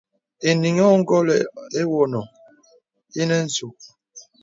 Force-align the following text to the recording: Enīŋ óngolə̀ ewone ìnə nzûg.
Enīŋ 0.49 0.75
óngolə̀ 0.91 1.41
ewone 1.81 2.21
ìnə 3.21 3.37
nzûg. 3.45 3.73